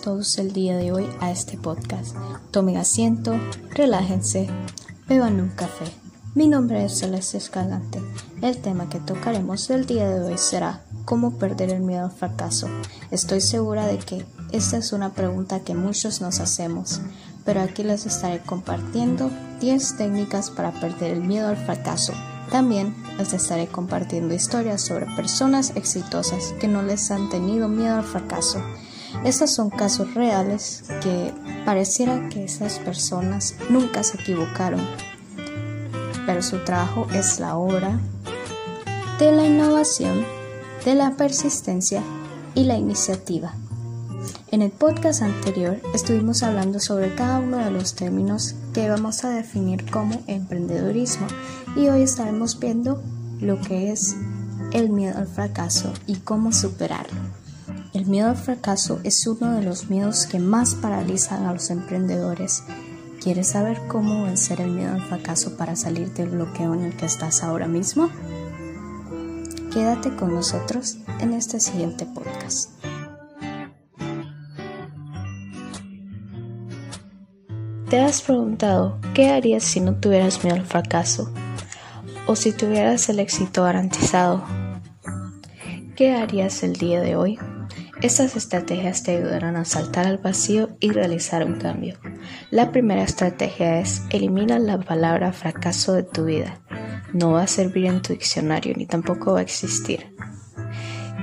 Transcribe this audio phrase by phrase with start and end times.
[0.00, 2.16] Todos el día de hoy a este podcast.
[2.50, 3.34] Tomen asiento,
[3.70, 4.48] relájense,
[5.08, 5.84] beban un café.
[6.34, 8.00] Mi nombre es Celeste Escalante.
[8.40, 12.68] El tema que tocaremos el día de hoy será cómo perder el miedo al fracaso.
[13.10, 17.00] Estoy segura de que esta es una pregunta que muchos nos hacemos,
[17.44, 22.12] pero aquí les estaré compartiendo 10 técnicas para perder el miedo al fracaso.
[22.50, 28.04] También les estaré compartiendo historias sobre personas exitosas que no les han tenido miedo al
[28.04, 28.60] fracaso.
[29.24, 31.32] Estos son casos reales que
[31.64, 34.80] pareciera que esas personas nunca se equivocaron,
[36.26, 38.00] pero su trabajo es la obra
[39.18, 40.24] de la innovación,
[40.84, 42.02] de la persistencia
[42.54, 43.54] y la iniciativa.
[44.50, 49.30] En el podcast anterior estuvimos hablando sobre cada uno de los términos que vamos a
[49.30, 51.26] definir como emprendedurismo
[51.76, 53.02] y hoy estaremos viendo
[53.40, 54.16] lo que es
[54.72, 57.41] el miedo al fracaso y cómo superarlo.
[57.92, 62.64] El miedo al fracaso es uno de los miedos que más paralizan a los emprendedores.
[63.22, 67.04] ¿Quieres saber cómo vencer el miedo al fracaso para salir del bloqueo en el que
[67.04, 68.08] estás ahora mismo?
[69.74, 72.70] Quédate con nosotros en este siguiente podcast.
[77.90, 81.30] ¿Te has preguntado qué harías si no tuvieras miedo al fracaso?
[82.26, 84.42] ¿O si tuvieras el éxito garantizado?
[85.94, 87.38] ¿Qué harías el día de hoy?
[88.02, 92.00] Estas estrategias te ayudarán a saltar al vacío y realizar un cambio.
[92.50, 96.60] La primera estrategia es elimina la palabra fracaso de tu vida.
[97.12, 100.16] No va a servir en tu diccionario ni tampoco va a existir.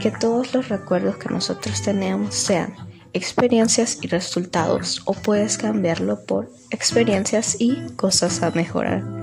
[0.00, 2.72] Que todos los recuerdos que nosotros tenemos sean
[3.12, 9.17] experiencias y resultados o puedes cambiarlo por experiencias y cosas a mejorar.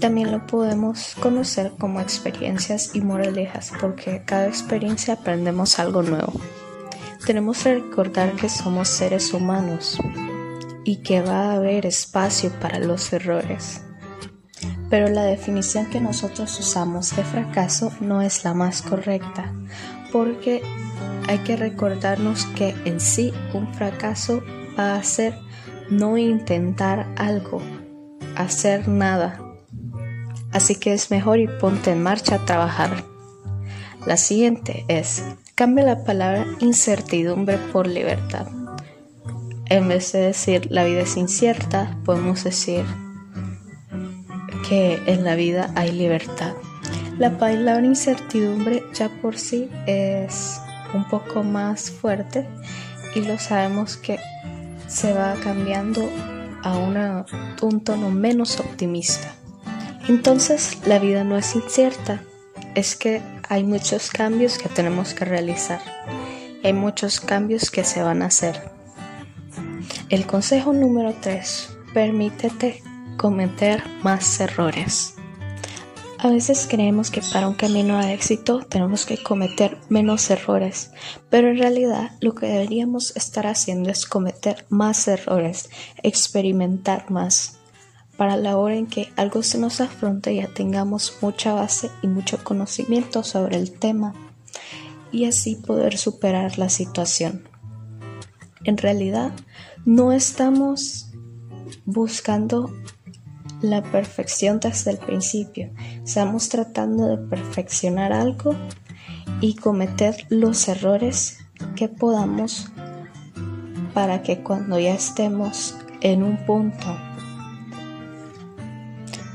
[0.00, 6.32] También lo podemos conocer como experiencias y moralejas porque cada experiencia aprendemos algo nuevo.
[7.26, 9.98] Tenemos que recordar que somos seres humanos
[10.84, 13.82] y que va a haber espacio para los errores.
[14.88, 19.52] Pero la definición que nosotros usamos de fracaso no es la más correcta
[20.10, 20.62] porque
[21.28, 24.42] hay que recordarnos que en sí un fracaso
[24.78, 25.38] va a ser
[25.90, 27.60] no intentar algo,
[28.34, 29.49] hacer nada.
[30.52, 33.04] Así que es mejor y ponte en marcha a trabajar.
[34.06, 35.24] La siguiente es,
[35.54, 38.48] cambia la palabra incertidumbre por libertad.
[39.66, 42.84] En vez de decir la vida es incierta, podemos decir
[44.68, 46.54] que en la vida hay libertad.
[47.18, 50.60] La palabra incertidumbre ya por sí es
[50.94, 52.48] un poco más fuerte
[53.14, 54.18] y lo sabemos que
[54.88, 56.08] se va cambiando
[56.62, 59.34] a un tono menos optimista.
[60.10, 62.20] Entonces la vida no es incierta,
[62.74, 65.80] es que hay muchos cambios que tenemos que realizar,
[66.64, 68.60] hay muchos cambios que se van a hacer.
[70.08, 72.82] El consejo número 3, permítete
[73.18, 75.14] cometer más errores.
[76.18, 80.90] A veces creemos que para un camino a éxito tenemos que cometer menos errores,
[81.30, 85.70] pero en realidad lo que deberíamos estar haciendo es cometer más errores,
[86.02, 87.59] experimentar más.
[88.20, 92.44] Para la hora en que algo se nos afronte ya tengamos mucha base y mucho
[92.44, 94.12] conocimiento sobre el tema
[95.10, 97.48] y así poder superar la situación.
[98.64, 99.32] En realidad
[99.86, 101.12] no estamos
[101.86, 102.70] buscando
[103.62, 105.70] la perfección desde el principio.
[106.04, 108.54] Estamos tratando de perfeccionar algo
[109.40, 111.38] y cometer los errores
[111.74, 112.70] que podamos
[113.94, 117.09] para que cuando ya estemos en un punto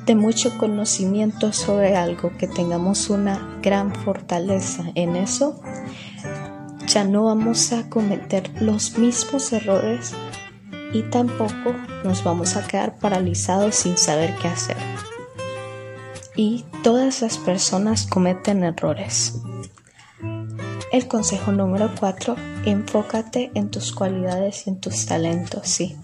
[0.06, 5.60] de mucho conocimiento sobre algo, que tengamos una gran fortaleza en eso,
[6.88, 10.14] ya no vamos a cometer los mismos errores
[10.94, 11.74] y tampoco
[12.04, 14.78] nos vamos a quedar paralizados sin saber qué hacer.
[16.36, 19.42] Y todas las personas cometen errores.
[20.92, 22.36] El consejo número 4,
[22.66, 25.98] enfócate en tus cualidades y en tus talentos, sí.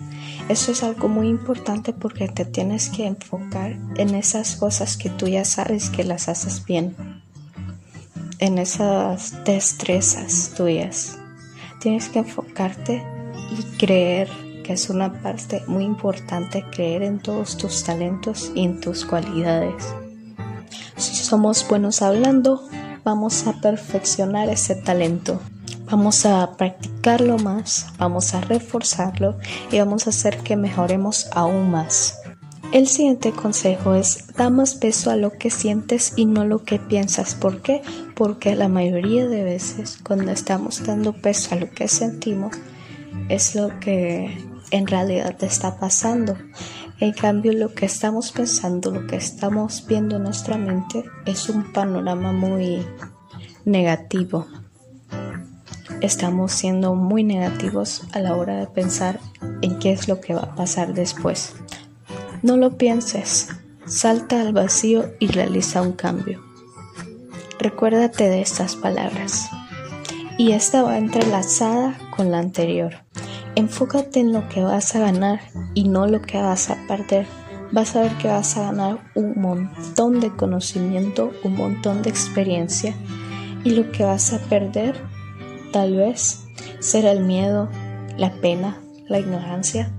[0.49, 5.27] Eso es algo muy importante porque te tienes que enfocar en esas cosas que tú
[5.27, 6.95] ya sabes que las haces bien,
[8.39, 11.17] en esas destrezas tuyas.
[11.79, 13.03] Tienes que enfocarte
[13.57, 14.29] y creer
[14.63, 19.85] que es una parte muy importante creer en todos tus talentos y en tus cualidades.
[20.97, 22.67] Si somos buenos hablando,
[23.03, 25.41] vamos a perfeccionar ese talento.
[25.91, 29.37] Vamos a practicarlo más, vamos a reforzarlo
[29.69, 32.17] y vamos a hacer que mejoremos aún más.
[32.71, 36.79] El siguiente consejo es da más peso a lo que sientes y no lo que
[36.79, 37.35] piensas.
[37.35, 37.81] ¿Por qué?
[38.15, 42.55] Porque la mayoría de veces cuando estamos dando peso a lo que sentimos,
[43.27, 44.37] es lo que
[44.71, 46.37] en realidad está pasando.
[47.01, 51.73] En cambio, lo que estamos pensando, lo que estamos viendo en nuestra mente es un
[51.73, 52.81] panorama muy
[53.65, 54.47] negativo.
[56.01, 59.19] Estamos siendo muy negativos a la hora de pensar
[59.61, 61.53] en qué es lo que va a pasar después.
[62.41, 63.49] No lo pienses,
[63.85, 66.41] salta al vacío y realiza un cambio.
[67.59, 69.47] Recuérdate de estas palabras.
[70.39, 72.95] Y esta va entrelazada con la anterior.
[73.53, 75.39] Enfócate en lo que vas a ganar
[75.75, 77.27] y no lo que vas a perder.
[77.71, 82.95] Vas a ver que vas a ganar un montón de conocimiento, un montón de experiencia
[83.63, 84.99] y lo que vas a perder
[85.71, 86.43] tal vez
[86.79, 87.69] será el miedo,
[88.17, 89.91] la pena, la ignorancia.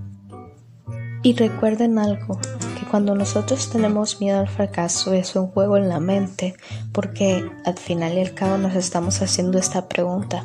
[1.22, 2.38] Y recuerden algo,
[2.78, 6.54] que cuando nosotros tenemos miedo al fracaso es un juego en la mente,
[6.92, 10.44] porque al final y al cabo nos estamos haciendo esta pregunta.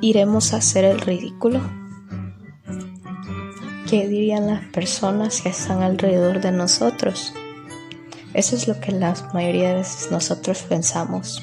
[0.00, 1.60] ¿Iremos a hacer el ridículo?
[3.88, 7.34] ¿Qué dirían las personas que están alrededor de nosotros?
[8.32, 11.42] Eso es lo que la mayoría de nosotros pensamos.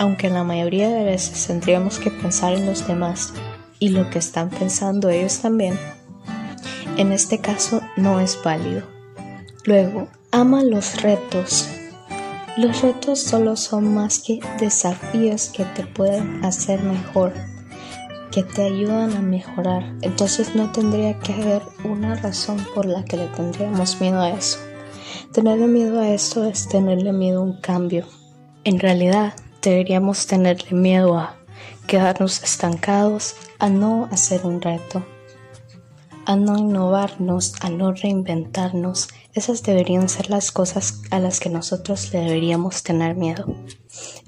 [0.00, 3.32] Aunque la mayoría de veces tendríamos que pensar en los demás
[3.78, 5.78] y lo que están pensando ellos también
[7.00, 8.82] en este caso no es válido.
[9.64, 11.66] Luego, ama los retos.
[12.58, 17.32] Los retos solo son más que desafíos que te pueden hacer mejor,
[18.30, 19.94] que te ayudan a mejorar.
[20.02, 24.58] Entonces no tendría que haber una razón por la que le tendríamos miedo a eso.
[25.32, 28.04] Tenerle miedo a esto es tenerle miedo a un cambio.
[28.64, 29.32] En realidad,
[29.62, 31.36] deberíamos tenerle miedo a
[31.86, 35.04] quedarnos estancados, a no hacer un reto
[36.30, 39.08] a no innovarnos, a no reinventarnos.
[39.34, 43.52] Esas deberían ser las cosas a las que nosotros le deberíamos tener miedo.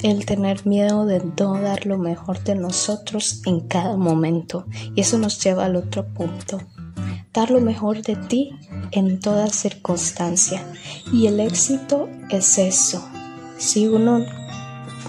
[0.03, 4.67] El tener miedo de no dar lo mejor de nosotros en cada momento.
[4.97, 6.61] Y eso nos lleva al otro punto.
[7.33, 8.51] Dar lo mejor de ti
[8.91, 10.67] en toda circunstancia.
[11.13, 13.09] Y el éxito es eso.
[13.59, 14.25] Si uno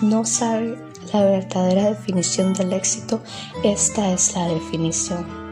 [0.04, 0.78] no sabe
[1.12, 3.22] la verdadera definición del éxito,
[3.64, 5.44] esta es la definición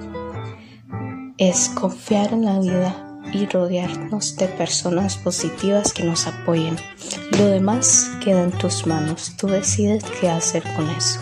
[1.41, 6.75] es confiar en la vida y rodearnos de personas positivas que nos apoyen.
[7.35, 11.19] Lo demás queda en tus manos, tú decides qué hacer con eso.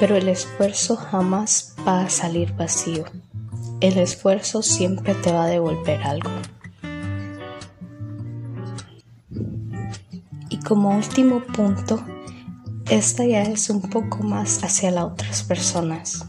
[0.00, 3.04] Pero el esfuerzo jamás va a salir vacío.
[3.82, 6.30] El esfuerzo siempre te va a devolver algo.
[10.48, 12.02] Y como último punto,
[12.90, 16.26] esta ya es un poco más hacia las otras personas.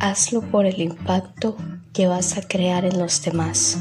[0.00, 1.56] Hazlo por el impacto
[1.92, 3.78] que vas a crear en los demás.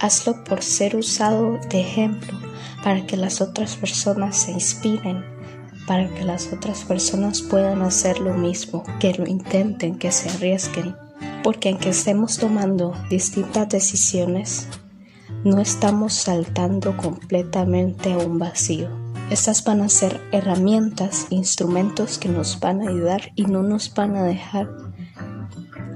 [0.00, 2.36] Hazlo por ser usado de ejemplo
[2.82, 5.24] para que las otras personas se inspiren,
[5.86, 10.96] para que las otras personas puedan hacer lo mismo, que lo intenten, que se arriesguen.
[11.44, 14.66] Porque aunque estemos tomando distintas decisiones,
[15.44, 19.01] no estamos saltando completamente a un vacío.
[19.30, 24.16] Estas van a ser herramientas, instrumentos que nos van a ayudar y no nos van
[24.16, 24.68] a dejar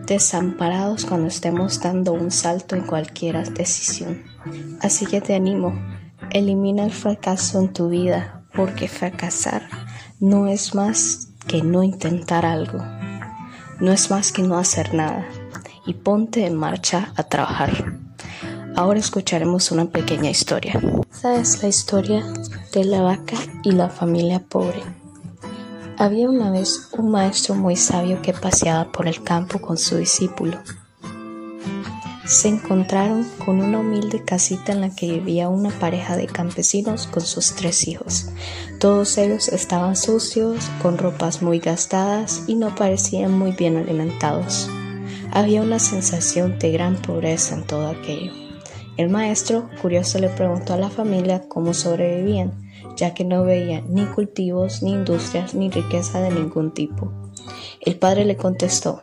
[0.06, 4.22] desamparados cuando estemos dando un salto en cualquier decisión.
[4.80, 5.74] Así que te animo,
[6.30, 9.68] elimina el fracaso en tu vida, porque fracasar
[10.20, 12.78] no es más que no intentar algo,
[13.80, 15.26] no es más que no hacer nada,
[15.86, 17.98] y ponte en marcha a trabajar.
[18.76, 20.80] Ahora escucharemos una pequeña historia.
[21.10, 22.24] Esta es la historia
[22.84, 24.82] la vaca y la familia pobre.
[25.98, 30.58] Había una vez un maestro muy sabio que paseaba por el campo con su discípulo.
[32.26, 37.22] Se encontraron con una humilde casita en la que vivía una pareja de campesinos con
[37.22, 38.26] sus tres hijos.
[38.78, 44.68] Todos ellos estaban sucios, con ropas muy gastadas y no parecían muy bien alimentados.
[45.32, 48.32] Había una sensación de gran pobreza en todo aquello.
[48.98, 52.65] El maestro, curioso, le preguntó a la familia cómo sobrevivían
[52.96, 57.12] ya que no veía ni cultivos, ni industrias, ni riqueza de ningún tipo.
[57.80, 59.02] El padre le contestó,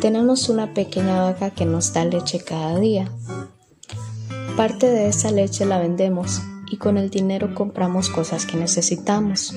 [0.00, 3.10] tenemos una pequeña vaca que nos da leche cada día.
[4.56, 6.40] Parte de esa leche la vendemos
[6.70, 9.54] y con el dinero compramos cosas que necesitamos.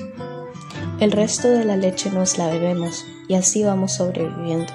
[1.00, 4.72] El resto de la leche nos la bebemos y así vamos sobreviviendo.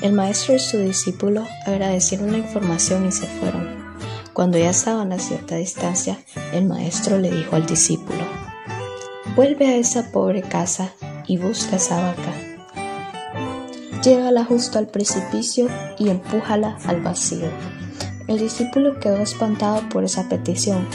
[0.00, 3.77] El maestro y su discípulo agradecieron la información y se fueron.
[4.38, 6.16] Cuando ya estaban a cierta distancia,
[6.52, 8.20] el maestro le dijo al discípulo,
[9.34, 10.92] Vuelve a esa pobre casa
[11.26, 12.32] y busca esa vaca.
[14.04, 15.66] Llévala justo al precipicio
[15.98, 17.48] y empújala al vacío.
[18.28, 20.86] El discípulo quedó espantado por esa petición.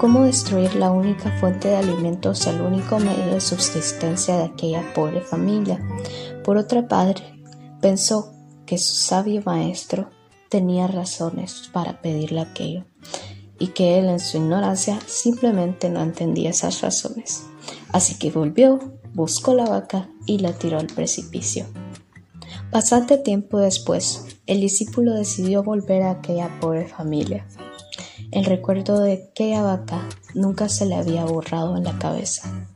[0.00, 4.94] ¿Cómo destruir la única fuente de alimentos y el único medio de subsistencia de aquella
[4.94, 5.78] pobre familia?
[6.42, 7.22] Por otra parte,
[7.82, 8.32] pensó
[8.64, 10.15] que su sabio maestro
[10.48, 12.84] tenía razones para pedirle aquello
[13.58, 17.44] y que él en su ignorancia simplemente no entendía esas razones.
[17.92, 18.78] Así que volvió,
[19.14, 21.66] buscó la vaca y la tiró al precipicio.
[22.70, 27.46] Bastante tiempo después, el discípulo decidió volver a aquella pobre familia.
[28.30, 32.68] El recuerdo de aquella vaca nunca se le había borrado en la cabeza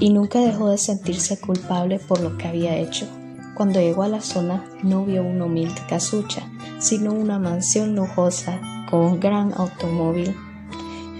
[0.00, 3.06] y nunca dejó de sentirse culpable por lo que había hecho.
[3.54, 6.42] Cuando llegó a la zona no vio una humilde casucha,
[6.78, 10.34] sino una mansión lujosa con un gran automóvil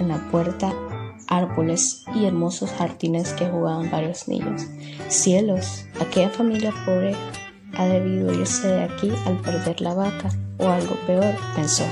[0.01, 0.73] en la puerta,
[1.29, 4.67] árboles y hermosos jardines que jugaban varios niños.
[5.09, 7.15] Cielos, aquella familia pobre
[7.77, 11.85] ha debido irse de aquí al perder la vaca, o algo peor, pensó.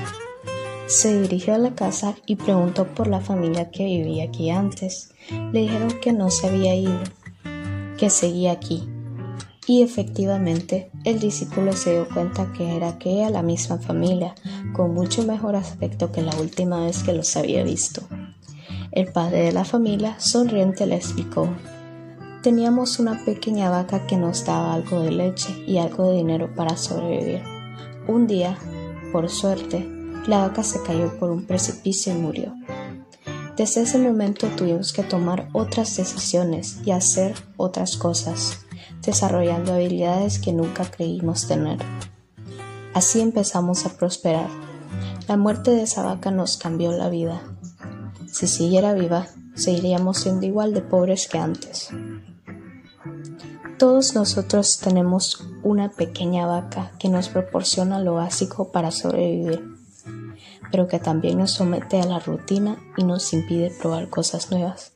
[0.86, 5.14] Se dirigió a la casa y preguntó por la familia que vivía aquí antes.
[5.52, 7.00] Le dijeron que no se había ido,
[7.96, 8.91] que seguía aquí.
[9.66, 14.34] Y efectivamente, el discípulo se dio cuenta que era aquella la misma familia,
[14.72, 18.02] con mucho mejor aspecto que la última vez que los había visto.
[18.90, 21.48] El padre de la familia, sonriente, le explicó
[22.42, 26.76] Teníamos una pequeña vaca que nos daba algo de leche y algo de dinero para
[26.76, 27.40] sobrevivir.
[28.08, 28.58] Un día,
[29.12, 29.88] por suerte,
[30.26, 32.52] la vaca se cayó por un precipicio y murió.
[33.56, 38.58] Desde ese momento tuvimos que tomar otras decisiones y hacer otras cosas,
[39.02, 41.78] desarrollando habilidades que nunca creímos tener.
[42.94, 44.48] Así empezamos a prosperar.
[45.28, 47.42] La muerte de esa vaca nos cambió la vida.
[48.30, 51.90] Si siguiera viva, seguiríamos siendo igual de pobres que antes.
[53.78, 59.64] Todos nosotros tenemos una pequeña vaca que nos proporciona lo básico para sobrevivir,
[60.70, 64.92] pero que también nos somete a la rutina y nos impide probar cosas nuevas.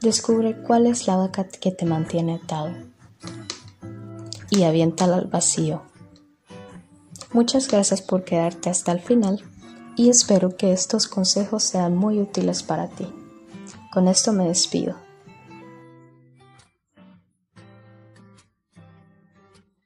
[0.00, 2.70] Descubre cuál es la vaca que te mantiene atado
[4.48, 5.82] y aviéntala al vacío.
[7.32, 9.42] Muchas gracias por quedarte hasta el final
[9.96, 13.06] y espero que estos consejos sean muy útiles para ti.
[13.92, 14.96] Con esto me despido.